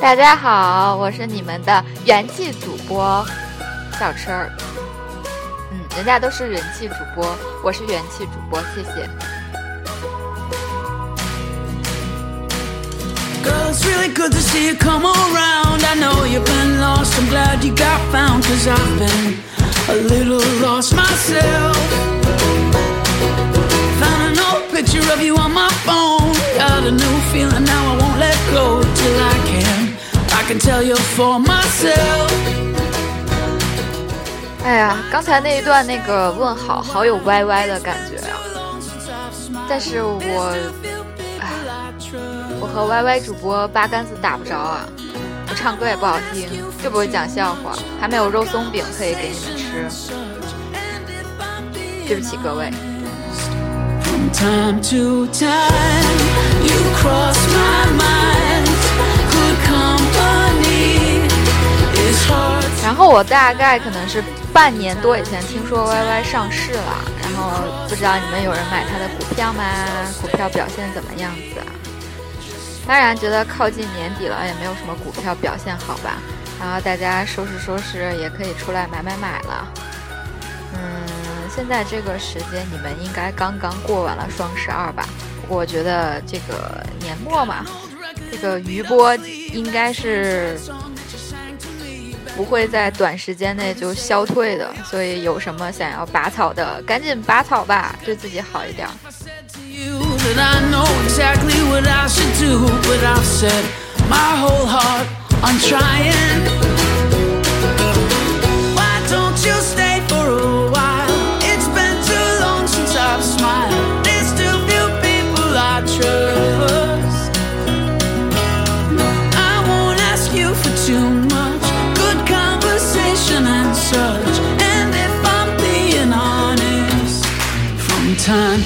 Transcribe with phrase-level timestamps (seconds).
[0.00, 3.24] 大家好，我是你们的元气主播
[3.98, 4.50] 小春儿。
[5.70, 9.08] 嗯，人家都是人气主播，我是元气主播，谢谢。
[13.44, 13.72] Girl,
[24.90, 26.34] picture you on my phone.
[34.64, 38.36] 哎呀，刚才那一段那个问好，好有 YY 的感觉啊！
[39.68, 40.54] 但是我，
[41.38, 41.48] 哎，
[42.60, 44.84] 我和 YY 主播八竿子打不着啊！
[45.48, 46.48] 我唱歌也不好听，
[46.82, 49.56] 就不会讲笑话，还没有肉松饼可以给你们
[49.88, 50.12] 吃。
[52.06, 52.72] 对不起各位。
[62.82, 69.62] 然后我大概可能是半年多以前听说 YY 上市了，然后不知道你们有人买它的股票吗？
[70.20, 71.66] 股票表现怎么样子啊？
[72.86, 76.18] 当然觉得靠近年底了，也没有什么股票表现好吧。
[76.60, 79.66] 然后大家收拾收拾，也可以出来买买买了。
[81.54, 85.06] 现在这个时间你们应该刚刚过完了双十二吧？
[85.48, 87.66] 我觉得这个年末嘛，
[88.30, 89.14] 这个余波
[89.52, 90.58] 应该是。
[92.36, 98.88] 不会在短时间内就消退的，所以有什么想要拔草的，赶紧拔草吧，对自己好一点。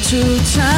[0.04, 0.20] To
[0.52, 0.73] time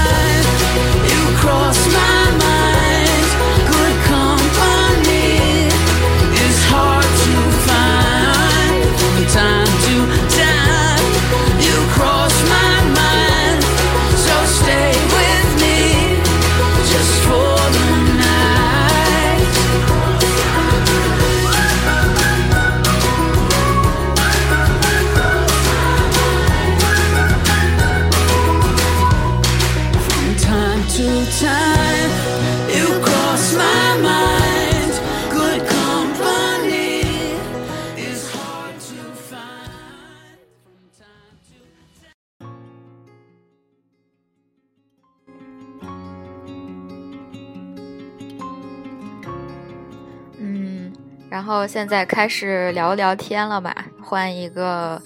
[51.28, 55.00] 然后现在开始聊聊天了吧，换一个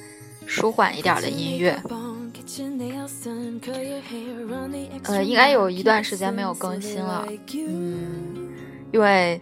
[0.46, 1.76] 舒缓一点的音乐。
[5.04, 8.50] 呃，应该有一段时间没有更新了，嗯，
[8.92, 9.40] 因为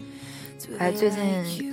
[0.78, 1.72] 哎最近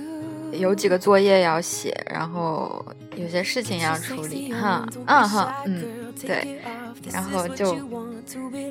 [0.52, 2.84] 有几个作业要写，然后
[3.16, 5.84] 有些事情要处理，哈，嗯哈，嗯，
[6.20, 6.60] 对，
[7.12, 7.76] 然后就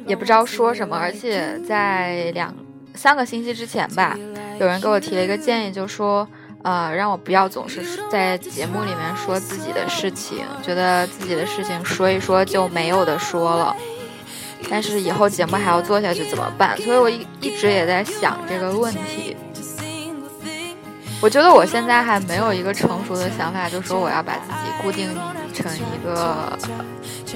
[0.08, 2.54] 也不知道说什么，而且在两
[2.96, 4.18] 三个星期之前吧。
[4.58, 6.26] 有人给我提了一个建议，就说，
[6.66, 13.76] 呃，让我不要总是在节目里面说自己的事情，觉得自己的事情说一说就没有的说了。
[14.68, 16.76] 但是以后节目还要做下去怎么办？
[16.82, 19.38] 所以我一一直也在想这个问题。
[21.22, 25.16] 我觉得我现在还没有一个成熟的想法，就说我要把自己固定
[25.54, 26.58] 成一个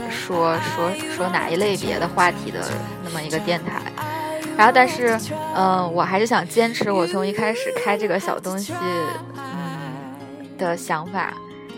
[0.10, 2.68] 说说说哪一类别的话题的
[3.04, 4.19] 那么一个电台。
[4.60, 5.18] 然后，但是，
[5.56, 8.74] 嗯，我还是想坚持我从一开始开这个小东西，
[9.38, 10.04] 嗯
[10.58, 11.34] 的想法，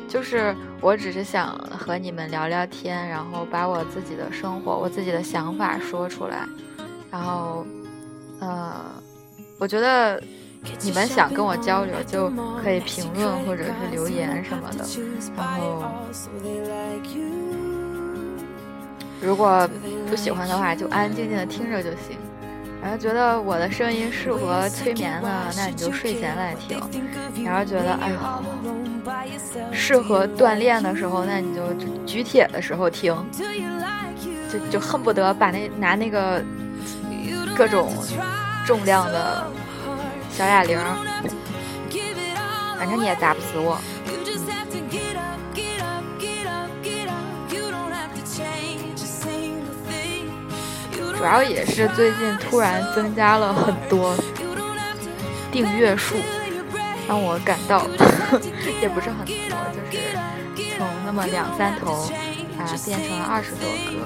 [0.10, 6.40] 就是我只是想和你们聊聊天，然后把我自己的生活、我自己的想法说出来，
[7.12, 7.64] 然后，
[8.40, 8.74] 呃，
[9.60, 10.20] 我觉得
[10.82, 12.32] 你们想跟我交流，就
[12.64, 14.84] 可以评论或者是留言什么的，
[15.38, 15.84] 然后，
[19.22, 19.70] 如果
[20.10, 22.18] 不喜欢的话，就安安静静的听着就行。
[22.82, 26.80] 然后觉得我的声音适合催眠呢，那你就睡前来听；
[27.46, 28.18] 然后觉得哎呦，
[29.72, 31.72] 适合锻炼的时候，那你就
[32.06, 33.16] 举铁的时候听，
[34.52, 36.44] 就就恨不得把那拿那个
[37.56, 37.94] 各种
[38.66, 39.46] 重量的
[40.32, 40.80] 小哑铃，
[42.78, 43.80] 反正你也砸不死我。
[51.22, 54.16] 主要也是最近突然增加了很多
[55.52, 56.16] 订阅数，
[57.08, 57.86] 让我感到
[58.82, 59.36] 也不是很多，
[59.72, 60.18] 就是
[60.76, 62.10] 从那么两三头
[62.58, 64.02] 啊变成了二十多个，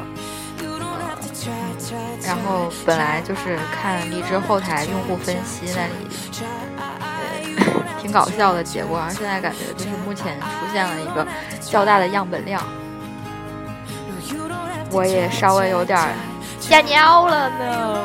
[2.27, 5.94] 然后本来就是看荔枝后台用户分析那里，
[6.81, 7.56] 呃，
[8.01, 11.25] 挺搞笑的结果，然后现在感觉就是目前出现了一个
[11.62, 12.62] 较大的样本量。
[14.91, 15.97] 我也稍微有点
[16.67, 18.01] 吓尿了呢。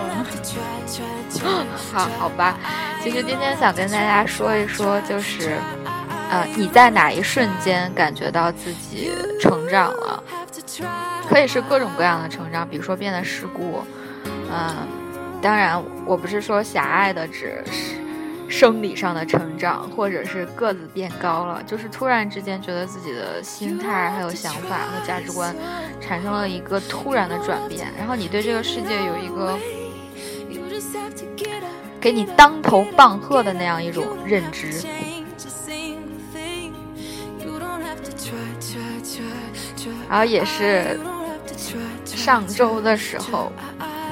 [1.93, 2.55] 好好吧，
[3.03, 5.57] 其实今天想跟大家说一说，就是，
[6.31, 9.11] 呃，你在哪一瞬间感觉到自己
[9.41, 10.23] 成长了？
[11.29, 13.83] 可以是各种各样的成长，比如说变得世故，
[14.25, 14.87] 嗯，
[15.41, 18.00] 当然我不是说狭隘的只是。
[18.51, 25.55] 生理上的成长，或者是个子变高了，就是突然之间觉得自己的心态、还有想法和价值观
[26.01, 29.57] 产生了一个突然的转变，然后你对这个世界有一个
[32.01, 34.69] 给你当头棒喝的那样一种认知。
[40.09, 40.99] 然后也是
[42.05, 43.53] 上周的时候，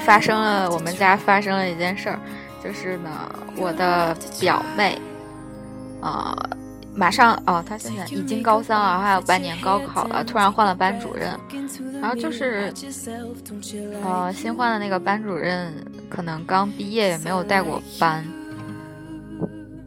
[0.04, 2.20] 发生了我们家发生了一件事儿。
[2.62, 3.10] 就是呢，
[3.56, 5.00] 我的表妹，
[6.00, 6.36] 啊，
[6.94, 10.24] 马上哦，她现在已经高三了，还有半年高考了。
[10.24, 11.38] 突然换了班主任，
[12.00, 12.72] 然后就是，
[14.04, 15.72] 呃，新换的那个班主任
[16.10, 18.24] 可能刚毕业，也没有带过班。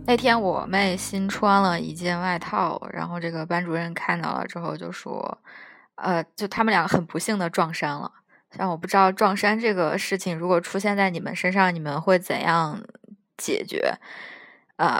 [0.05, 5.37] 那天我妹新穿了一件外套，然后这个班主任看到了之后就说，
[5.95, 8.11] 呃，就他们两个很不幸的撞衫了。
[8.57, 12.81] 像我不知道撞衫这个事情，如果出现在你们身上，你们会怎样
[13.37, 13.93] 解决？
[14.75, 14.99] 呃，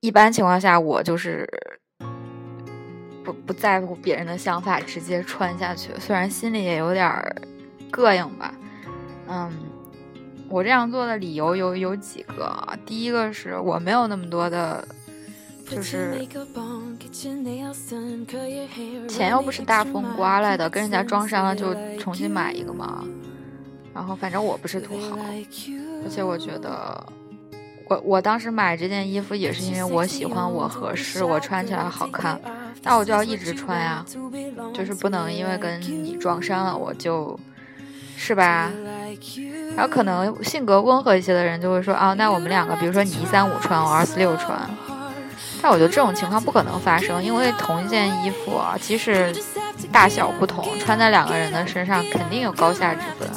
[0.00, 1.48] 一般情况下，我就是
[3.24, 5.92] 不不在乎别人的想法，直接穿下去。
[5.98, 7.10] 虽然心里也有点
[7.90, 8.54] 膈应吧。
[9.28, 9.50] 嗯，
[10.48, 12.78] 我这样做的理由有有几个。
[12.84, 14.86] 第一个是我没有那么多的。
[15.74, 16.28] 就是
[19.08, 23.04] 钱又不是大风刮来的，跟人家撞衫了就重新买一个嘛。
[23.94, 25.16] 然后反正我不是土豪，
[26.04, 27.06] 而且我觉得
[27.88, 32.40] 我我当时买这件衣服也是因为我喜欢，我合适，我穿起来好看，
[32.82, 34.04] 那我就要一直穿呀，
[34.72, 37.38] 就是不能因为跟你撞衫了我就，
[38.16, 38.70] 是吧？
[39.76, 44.58] 然后可能性格温和一些的人就会说啊，那我们两个，比如说你一三五穿，我二四六穿。
[45.62, 49.32] 但我觉得这种情况不可能发生，因为同一件衣服啊，即使
[49.92, 53.28] 大小不同，穿在两个人的身上肯定有高下之分。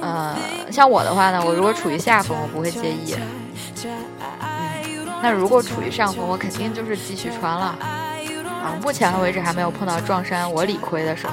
[0.00, 0.36] 呃，
[0.70, 3.16] 像我的话呢，我如果处于下风，我不会介意。
[3.84, 7.76] 嗯，那如果处于上风，我肯定就是继续穿了。
[8.62, 11.32] 啊，目前为止还没有碰到撞衫我理亏的时候。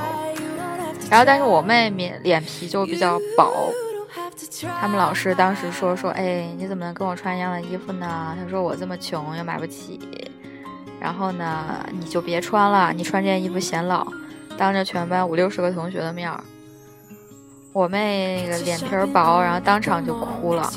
[1.12, 3.72] 然后，但是我妹妹脸皮就比较薄。
[4.80, 8.38] 他们老师当时说说，哎，你怎么能跟我穿一样的衣服呢？
[8.40, 10.00] 他说我这么穷又买不起，
[11.00, 14.08] 然后呢，你就别穿了，你穿这件衣服显老。
[14.58, 16.44] 当着全班五六十个同学的面儿，
[17.72, 20.70] 我妹那个脸皮薄，然后当场就哭了，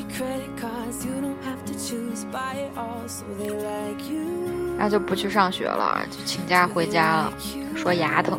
[4.78, 7.32] 然后就不去上学了，就请假回家了，
[7.74, 8.38] 说牙疼。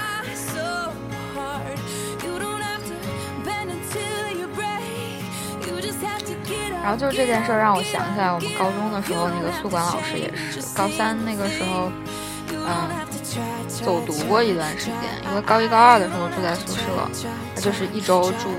[6.81, 11.91] 然后就是这件事让我想起来，我们高中的时候那个宿管老师也是，高三那个时候，
[12.49, 12.89] 嗯，
[13.67, 14.95] 走读过一段时间，
[15.29, 18.49] 因为高一高二的时候住在宿舍，就是一周住，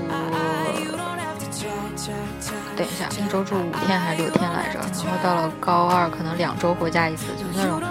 [2.75, 4.79] 等一下，一周住五天还是六天来着？
[4.79, 7.81] 然后到了高二，可能两周回家一次，就是那种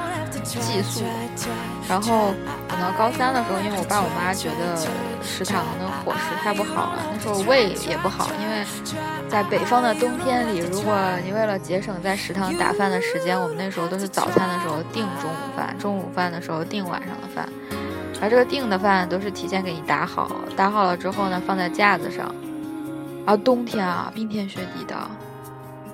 [0.42, 1.04] 寄宿。
[1.88, 2.32] 然后
[2.68, 4.76] 等到高三的时候，因为我爸我妈觉得
[5.22, 8.64] 食堂的伙食太不好了，那时候胃也不好，因为
[9.28, 17.46] 在北方的冬天里，如果你为了节省在食堂打饭的时间，我们那时候都是早餐的时候订中午饭，中午饭的时候订晚上的饭，
[18.20, 22.34] 而这个订的饭都是提前给你打好，打好了之后呢放在架子上，
[23.26, 24.96] 然后冬天啊冰天雪地的。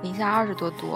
[0.02, 0.92] 零下二十多度，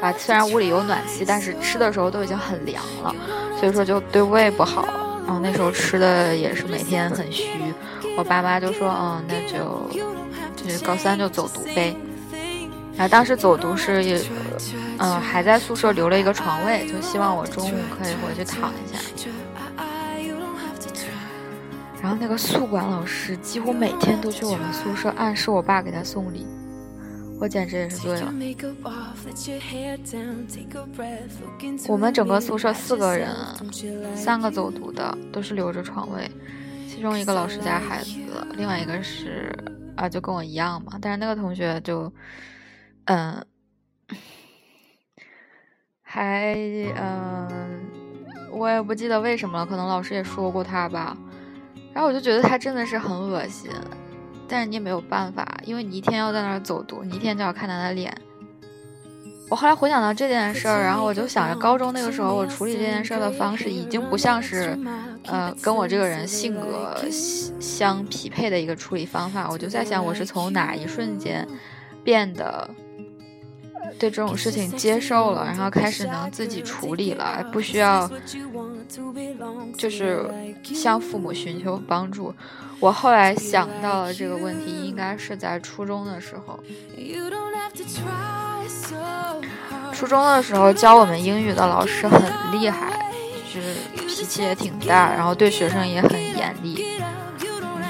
[0.00, 3.14] 啊，虽然屋里有暖气，但是吃的时候都已经很凉了，
[3.58, 4.86] 所以说就对胃不好。
[5.26, 7.48] 然后那时候吃的也是每天很虚，
[8.18, 9.90] 我爸妈就说，嗯，那就
[10.54, 11.96] 就是高三就走读呗。
[12.96, 14.22] 然后当时走读是也，
[14.98, 19.00] 嗯，还在宿舍留了一个床位，就希望我中午可以回去躺一下。
[22.02, 26.46] 然后那个宿管老师几乎每天都去我们宿舍暗示我爸给他送礼。
[27.44, 28.32] 我简直也是醉了。
[31.88, 33.28] 我们整个宿舍四个人，
[34.16, 36.26] 三个走读的都是留着床位，
[36.88, 38.12] 其中一个老师家孩子，
[38.56, 39.54] 另外一个是
[39.94, 40.98] 啊，就跟我一样嘛。
[41.02, 42.10] 但是那个同学就，
[43.04, 43.44] 嗯，
[46.00, 46.54] 还
[46.96, 47.84] 嗯，
[48.52, 51.14] 我也不记得为什么了，可能老师也说过他吧。
[51.92, 53.70] 然后我就觉得他真的是很恶心。
[54.48, 58.16] 但是你也没有办法，因为你一天要在那儿走读，你一天就要看他的脸。
[59.50, 64.76] 我后来回想到这件事儿，然后我就想着高中那个时候我处理这件事儿的方式，已经不像是，
[65.26, 66.96] 呃，跟我这个人性格
[67.60, 69.48] 相匹配的一个处理方法。
[69.50, 71.46] 我就在想，我是从哪一瞬间
[72.02, 72.68] 变得
[73.98, 78.10] 对这种事情接受了，然后开始能自己处理了，不需要
[79.76, 80.28] 就是
[80.62, 82.34] 向父母寻求帮助。
[82.80, 86.58] 我后来想到了这个问题，应该是在初中的时候。
[89.92, 92.20] 初中的时候教我们英语的老师很
[92.52, 93.10] 厉害，
[93.52, 93.74] 就是
[94.06, 97.00] 脾气也挺大，然后对学生也很严厉，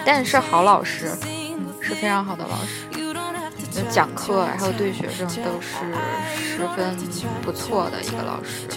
[0.04, 1.08] 但是好老师，
[1.80, 3.03] 是非常好的老师。
[3.75, 5.75] 就讲课，还有对学生都是
[6.35, 6.97] 十分
[7.43, 8.69] 不错的一个老师。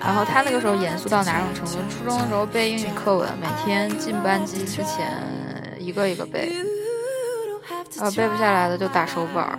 [0.00, 1.78] 然后他那个时候严肃到哪种程度？
[1.88, 5.10] 初中的时候背英语课文，每天进班级之前。
[5.78, 6.52] 一个一个背，
[7.98, 9.58] 呃，背不下来的就打手板儿。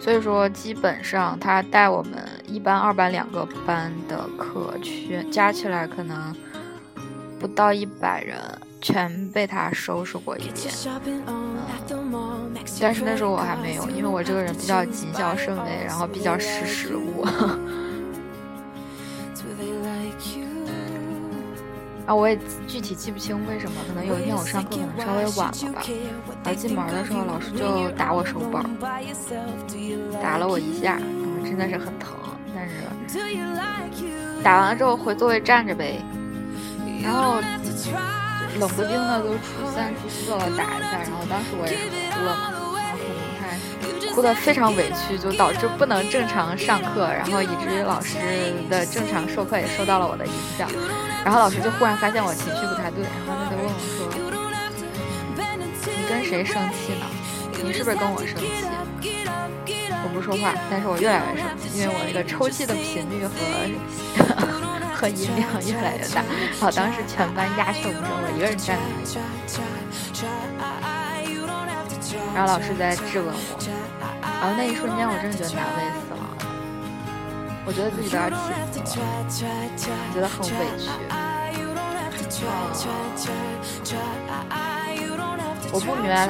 [0.00, 2.14] 所以说，基本上他带我们
[2.46, 6.34] 一班、二班两个班的课，全加起来可能
[7.38, 8.38] 不到一百人，
[8.80, 10.72] 全被他收拾过一遍。
[12.80, 17.26] 但是那时候我还没有，因为我这个人比较谨小慎微，然后比较识时务。
[22.04, 25.84] 啊，我也具体记不清为什么，可能有一天我上课可能稍微晚了吧，
[26.42, 28.64] 然后进门的时候老师就打我手板，
[30.20, 32.16] 打了我一下，然后真的是很疼。
[32.52, 32.74] 但是
[34.42, 36.02] 打完了之后回座位站着呗，
[37.00, 37.36] 然后
[38.58, 42.52] 冷不丁的都初三初四了打一下，然后当时我也是哭了嘛。
[44.14, 48.18] 哭得非常委屈，就导致不能正常上课，然后以至于老师
[48.68, 50.68] 的正常授课也受到了我的影响。
[51.24, 54.04] 然后老师就忽然发现我情绪不太对，然后他就问我说
[55.96, 57.06] ：“你跟谁生气呢？
[57.64, 58.44] 你是不是跟我生气？”
[60.04, 63.32] 我不说话，但是我越来越生气，因为我那个抽泣的频率和
[65.02, 66.22] 和音量越来越大。
[66.60, 69.10] 好，当时全班鸦雀无声，我一个人站在那里。
[72.32, 73.58] 然后老师在质问我，
[74.22, 76.22] 然后那一瞬间我真的觉得难为死了，
[77.66, 78.36] 我觉得自己都要气
[78.86, 79.04] 死了，
[80.14, 80.86] 觉得很委屈。
[85.72, 86.28] 我不明白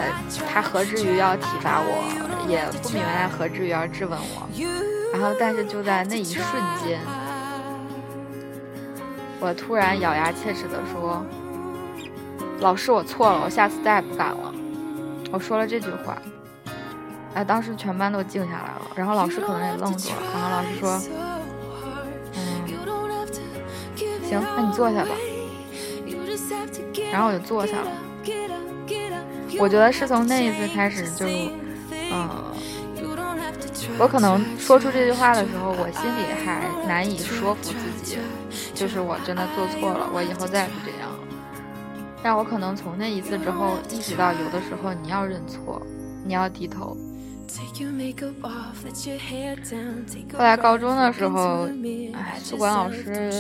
[0.51, 2.09] 他何至于要体罚我，
[2.49, 4.49] 也不明白他何至于要质问我。
[5.13, 6.43] 然后但是就在那一瞬
[6.83, 6.99] 间，
[9.45, 11.21] 我突然咬牙切齿地说
[12.63, 14.55] ：“老师，我错了，我下次再也不敢了。”
[15.33, 16.17] 我说了这句话，
[17.35, 21.03] 哎，当时全班都静下来了，然后老师可能也愣住了，然后老师说
[22.39, 22.63] ：“嗯，
[24.29, 25.11] 行，那你坐下吧。”
[27.11, 27.91] 然后我就坐下了。
[29.59, 31.27] 我觉得是从那一次开始，就，
[32.13, 32.29] 嗯，
[33.99, 38.19] 我可能说出这句话的时候，我心里还难以说服自己，
[38.75, 41.19] 就是我真的做错了，我以后再也不这样了。
[42.23, 45.81] 但我可能从那一次之后意识到，有的时候你要认错，
[46.25, 46.97] 你要低头。
[50.33, 51.69] 后来高中的时候，
[52.15, 53.31] 哎，宿管老师，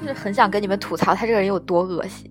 [0.00, 2.30] 就是很想跟你们吐槽他这个人有多恶心。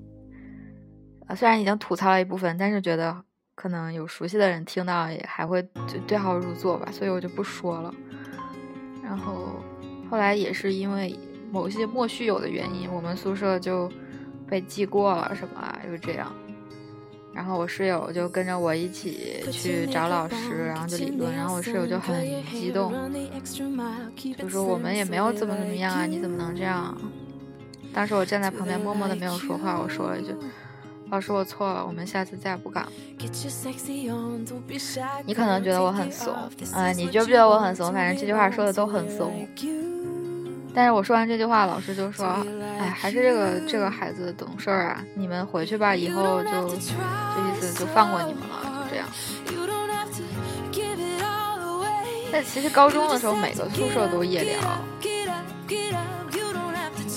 [1.26, 3.22] 啊，虽然已经吐槽了一部分，但是觉得
[3.58, 7.94] 可能有熟悉的人听到也还会对对号入座吧，所以我就不说了。
[9.04, 9.56] 然后
[10.10, 11.14] 后来也是因为。
[11.50, 13.90] 某些莫须有的原因，我们宿舍就
[14.50, 16.30] 被记过了，什么啊，就这样。
[17.34, 21.34] 然后我室友就跟着我一起去找老师，然后就理论。
[21.34, 22.22] 然后我室友就很
[22.52, 22.92] 激动，
[24.38, 26.94] 就说我们也没有怎么怎么样啊，你怎么能这样？
[27.94, 30.36] 当时我站在旁边默默的没有说话，我说了一句
[31.10, 32.92] ：“老师，我错了，我们下次再也不敢了。
[35.26, 36.34] 你可能觉得我很怂，
[36.74, 37.94] 嗯，你觉不觉得我很怂？
[37.94, 39.48] 反正这句话说的都很怂。
[40.76, 42.28] 但是我说完这句话，老师就说
[42.78, 49.08] ：“哎，还是这个这个孩子懂事儿啊，你们回去吧，以后就这意思就放过你们了，就这样。”
[52.32, 54.60] 但其实高中的时候，每个宿舍都夜聊。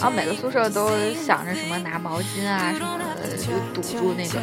[0.01, 4.41] 然后每个宿舍都想着什么拿毛巾啊什么的，就堵住那个。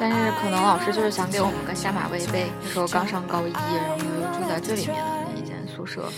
[0.00, 2.48] 但是可能老师就是想给我们个下马威呗。
[2.62, 5.04] 那时候刚上高一，然后又住在最里面的
[5.34, 6.10] 那一间宿舍，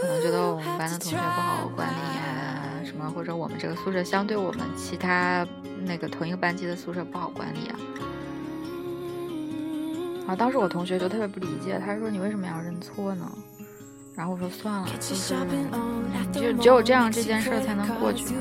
[0.00, 5.44] 可能觉得我们班的同学不好管理啊，什么或者我们这个宿舍相对我们其他
[5.84, 7.74] 那个同一个班级的宿舍不好管理啊。
[10.20, 13.28] 然后当时我同学就特别不理解，他说：“你为什么要认错呢？”
[14.18, 15.32] 然后我说算了，就是
[16.32, 18.34] 就只有这样这件事才能过去。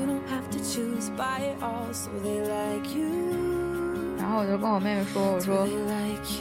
[4.17, 5.67] 然后我就跟我妹妹说，我说，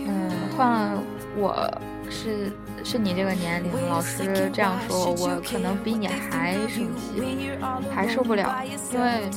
[0.07, 1.03] 嗯，换了
[1.37, 1.71] 我
[2.09, 2.51] 是
[2.83, 7.21] 是你这个年龄，老师这样说，我可能比你还生气，
[7.95, 9.29] 还受不了，因为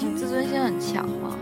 [0.00, 1.36] 你自尊心很强嘛。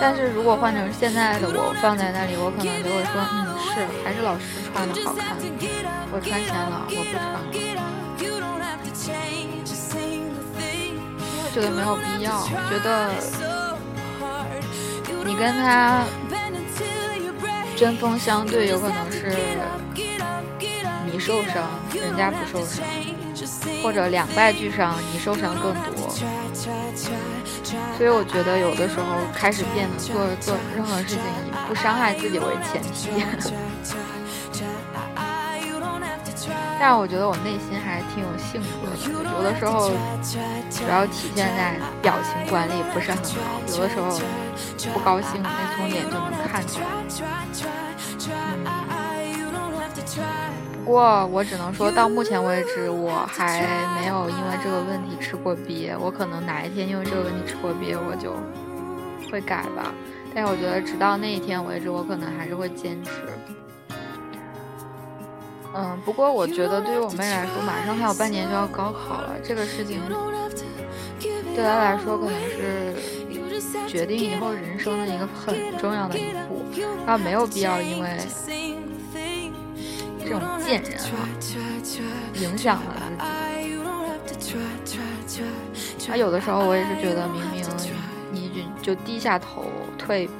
[0.00, 5.36] 但是如果换成现在的我放在那里，我可能就会说，嗯，是，还是老师穿的好看，
[6.12, 7.74] 我穿先了，我不穿了，因为
[11.52, 13.10] 觉得没有必要，觉得
[15.24, 16.04] 你跟他
[17.74, 19.32] 针锋相对，有可能是
[21.10, 22.84] 你受伤，人家不受伤，
[23.82, 26.08] 或者两败俱伤，你受伤更多。
[27.96, 33.10] 所以我觉得有的时候开始变得做做任何事情以不伤害自己为前提，
[36.78, 38.92] 但是我觉得我内心还是挺有性格
[39.24, 39.90] 的，有的时候
[40.70, 44.20] 主要体现在表情管理不是很好，有的时候
[44.92, 46.86] 不高兴那从脸就能看出来。
[49.94, 53.60] 不不过我只能说到目前为止，我还
[54.00, 55.98] 没有因为这个问题吃过瘪。
[55.98, 58.32] 我可能哪一天因为这个问题吃过瘪，我就
[59.28, 59.92] 会改吧。
[60.32, 63.10] 但是我觉得直到那一天为止，我可能还是会坚持。
[65.74, 70.00] 嗯，不过我觉得对于我妹来说，马上还有半年就要高考了，这个事情
[71.18, 72.94] 对她来说可能是
[73.88, 76.64] 决定以后人生的一个很重要的一步，
[77.04, 78.16] 她没有必要因为。
[80.26, 81.28] 这种贱人啊，
[82.34, 82.90] 影响了
[84.26, 84.54] 自己。
[86.06, 87.62] 他有的时候我也是觉得，明明
[88.32, 88.48] 你
[88.82, 89.64] 就就低下头
[89.96, 90.32] 退一步，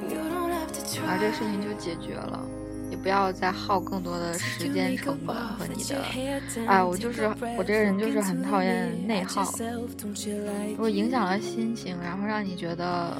[1.07, 2.45] 而这个事情就解决了，
[2.89, 6.03] 也不要再耗更多的时间成本和你的。
[6.67, 9.49] 哎，我就是我这个人就是很讨厌内耗，
[10.71, 13.17] 如果影响了心情，然后让你觉得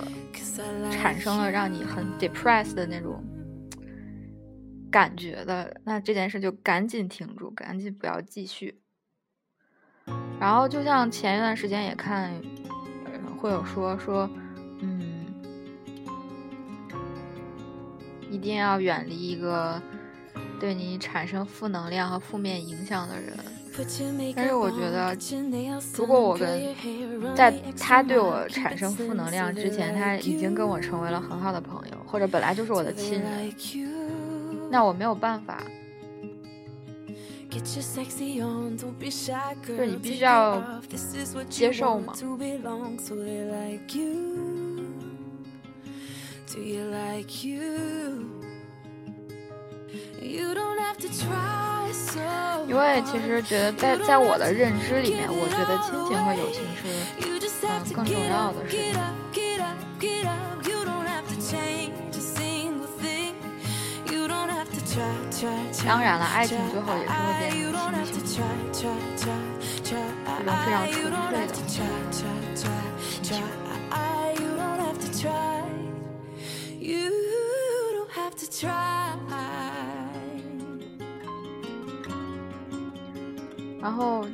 [0.91, 3.23] 产生了让你很 depressed 的那种。
[4.91, 8.81] 感觉的，那这件事就赶紧停住，赶紧不要继续。
[10.39, 12.33] 然后就像前一段时间也看，
[13.37, 14.29] 会有说说，
[14.81, 15.25] 嗯，
[18.29, 19.81] 一定要远离一个
[20.59, 23.35] 对你产生负能量和负面影响的人。
[24.35, 25.15] 但是我觉得，
[25.95, 26.73] 如果我跟
[27.35, 33.53] 在他对我产生负能量之前，他已经跟我成为了很好的朋友，或者本来就是我的亲人。
[34.69, 35.63] 那我没有办法，
[39.65, 40.61] 就是你必须要
[41.49, 42.13] 接受嘛。
[52.67, 56.87] 因为其实觉得在在我的认知里面，我觉得亲情和友情是
[57.21, 58.93] 嗯更重要的事情。
[65.85, 68.89] 当然了，爱情最后也是会变成亲情，
[69.83, 70.01] 这种
[70.65, 70.95] 非常纯
[71.31, 71.69] 粹的亲
[73.21, 73.31] 情。
[83.79, 84.25] 然后。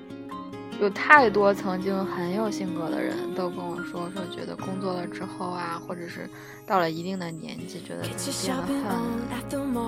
[0.84, 6.30] 有太多曾经很有性格的人都跟我说说，觉得工作了之后啊，或者是
[6.68, 8.12] 到了一定的年纪，觉得变
[8.84, 9.00] 得很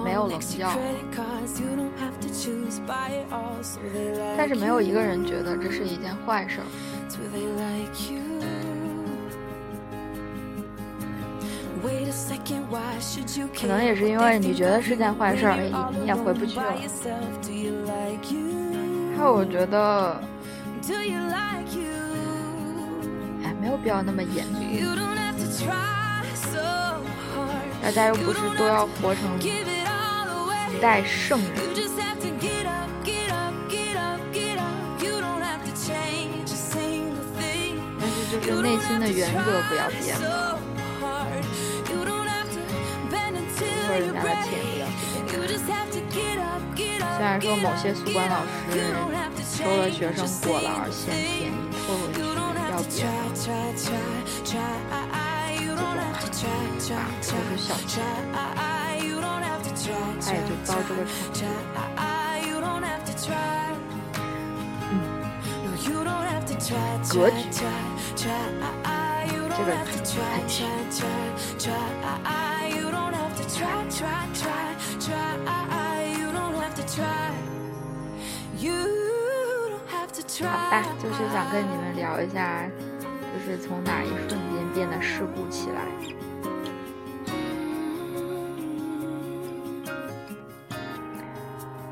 [0.05, 0.71] 没有棱角。
[4.38, 6.62] 但是没有一个人觉得这是一件坏事。
[13.60, 16.73] 可能也是因为你觉得是件坏事而已，你也回不去了。
[19.17, 20.19] 还有，我觉得，
[23.43, 24.54] 哎，没有必要那么严肃。
[27.82, 31.50] 大家又不是都要活成一代圣人。
[38.00, 40.24] 但是就是内心的原则不要变，说
[43.98, 44.52] 人家的钱
[47.17, 48.74] 虽然说某些宿管老师
[49.43, 51.52] 收了学生过了而嫌便宜
[51.86, 52.19] 拖回去
[52.71, 53.88] 要别的，这
[55.74, 55.82] 种
[56.91, 57.93] 啊都是小钱，
[60.21, 61.00] 他也就到这个
[61.34, 63.32] 程度。
[64.91, 64.93] 嗯，
[67.10, 67.34] 格局。
[69.58, 69.88] 这个很
[73.55, 73.65] 轻。
[80.41, 82.69] 好吧，就是想跟你们聊一下，
[83.01, 85.81] 就是从哪一瞬间变得世故起来。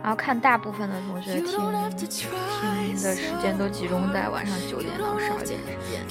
[0.02, 1.72] 然后看大部分的同学听听
[3.02, 6.02] 的时间都集中在晚上九点到十二点之间，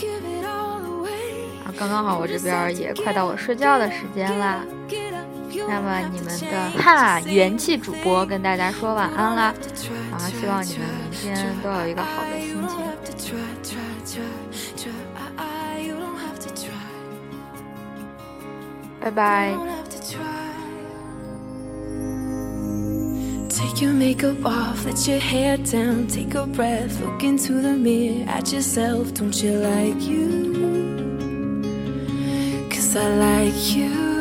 [1.64, 4.64] 啊，刚刚好我这边也快到我睡觉的时间啦。
[5.68, 9.54] 那么你们的哈元气主播跟大家说晚安啦，
[10.12, 12.78] 啊，希望你们明天都有一个好的心情，
[19.00, 19.52] 拜拜。
[23.48, 28.52] Take your makeup off, let your hair down, take a breath, look into the mirror at
[28.52, 29.12] yourself.
[29.14, 30.52] Don't you like you?
[32.70, 34.11] Cause I like you.